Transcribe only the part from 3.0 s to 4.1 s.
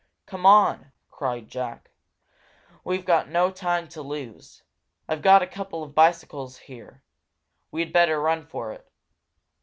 got no time to